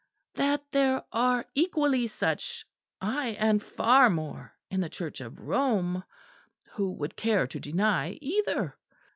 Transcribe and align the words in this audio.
that 0.33 0.63
there 0.71 1.05
are 1.11 1.45
equally 1.53 2.07
such, 2.07 2.65
aye, 3.01 3.37
and 3.37 3.61
far 3.61 4.09
more, 4.09 4.51
in 4.71 4.81
the 4.81 4.89
Church 4.89 5.21
of 5.21 5.37
Rome, 5.39 6.03
who 6.71 6.91
would 6.93 7.15
care 7.15 7.45
to 7.45 7.59
deny, 7.59 8.13
either? 8.19 8.75